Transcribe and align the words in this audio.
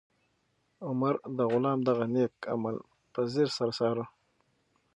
عمر 0.87 1.15
د 1.37 1.39
غلام 1.51 1.79
دغه 1.89 2.05
نېک 2.13 2.33
عمل 2.53 2.75
په 3.13 3.21
ځیر 3.31 3.49
سره 3.57 3.71
څاره. 3.77 4.05